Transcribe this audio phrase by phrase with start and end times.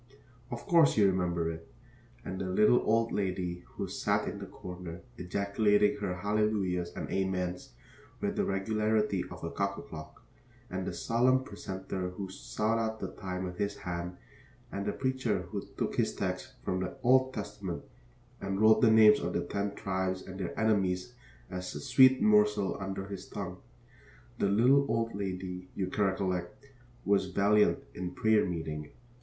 [0.49, 1.71] Of course you remember it,
[2.25, 7.73] and the little old lady who sat in a corner ejaculating her hallelujahs and amens
[8.19, 10.23] with the regularity of a cuckoo clock,
[10.71, 14.17] and the solemn precentor who sawed out the time with his hand,
[14.71, 17.83] and the preacher who took his texts from the Old Testament
[18.41, 21.13] and rolled the names of the Ten Tribes and their enemies
[21.51, 23.59] as a sweet morsel under his tongue.
[24.39, 26.69] The little old lady, you recollect,
[27.05, 28.89] was valiant in prayer meeting.